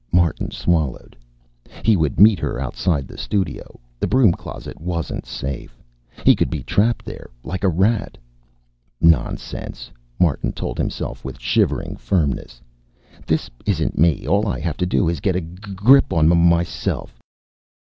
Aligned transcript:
Martin 0.11 0.49
swallowed. 0.49 1.15
He 1.83 1.95
would 1.95 2.19
meet 2.19 2.39
her 2.39 2.59
outside 2.59 3.07
the 3.07 3.19
studio. 3.19 3.79
The 3.99 4.07
broom 4.07 4.31
closet 4.31 4.81
wasn't 4.81 5.27
safe. 5.27 5.79
He 6.25 6.35
could 6.35 6.49
be 6.49 6.63
trapped 6.63 7.05
there 7.05 7.29
like 7.43 7.63
a 7.63 7.67
rat 7.69 8.17
"Nonsense," 8.99 9.91
Martin 10.19 10.53
told 10.53 10.79
himself 10.79 11.23
with 11.23 11.39
shivering 11.39 11.97
firmness. 11.97 12.59
"This 13.27 13.47
isn't 13.67 13.95
me. 13.95 14.25
All 14.27 14.47
I 14.47 14.59
have 14.59 14.77
to 14.77 14.87
do 14.87 15.07
is 15.07 15.19
get 15.19 15.35
a 15.35 15.41
g 15.41 15.75
grip 15.75 16.11
on 16.11 16.31
m 16.31 16.37
myself. 16.49 17.21